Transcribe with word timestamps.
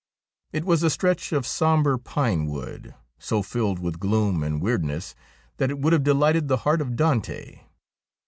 It 0.51 0.65
was 0.65 0.81
a 0.81 0.89
stretch 0.89 1.31
of 1.31 1.45
sombre 1.45 1.99
pine 1.99 2.47
wood, 2.47 2.95
so 3.19 3.43
filled 3.43 3.77
with 3.77 3.99
gloom 3.99 4.41
and 4.43 4.59
weird 4.59 4.83
ness 4.83 5.13
that 5.57 5.69
it 5.69 5.77
would 5.77 5.93
have 5.93 6.03
delighted 6.03 6.47
the 6.47 6.57
heart 6.65 6.81
of 6.81 6.95
Dante. 6.95 7.59